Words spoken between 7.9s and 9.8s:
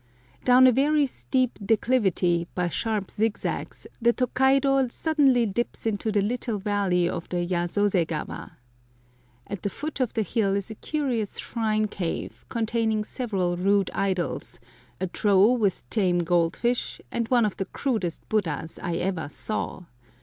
gawa. At the